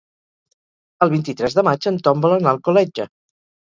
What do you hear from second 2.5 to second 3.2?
a Alcoletge.